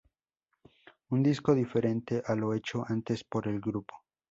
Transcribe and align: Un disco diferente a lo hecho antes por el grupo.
Un 1.09 1.21
disco 1.21 1.53
diferente 1.53 2.23
a 2.25 2.33
lo 2.33 2.55
hecho 2.55 2.83
antes 2.87 3.23
por 3.23 3.47
el 3.47 3.59
grupo. 3.61 3.93